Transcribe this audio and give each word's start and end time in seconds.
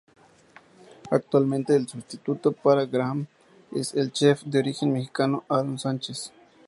Actualmente 1.11 1.75
el 1.75 1.87
sustituto 1.87 2.53
para 2.53 2.87
Graham 2.87 3.27
es 3.71 3.93
el 3.93 4.11
chef 4.11 4.41
de 4.45 4.57
origen 4.57 4.91
mexicano 4.91 5.43
Aarón 5.47 5.77
Sanchez. 5.77 6.31